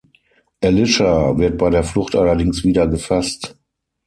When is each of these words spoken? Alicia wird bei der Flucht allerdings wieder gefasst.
Alicia 0.63 1.37
wird 1.37 1.59
bei 1.59 1.69
der 1.69 1.83
Flucht 1.83 2.15
allerdings 2.15 2.63
wieder 2.63 2.87
gefasst. 2.87 3.55